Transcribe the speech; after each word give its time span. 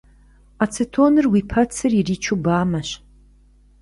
Ацетоныр 0.63 1.25
уи 1.33 1.41
пэцыр 1.51 1.91
иричу 1.99 2.35
бамэщ. 2.43 2.89